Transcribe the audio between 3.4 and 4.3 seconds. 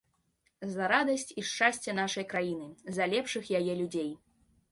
яе людзей.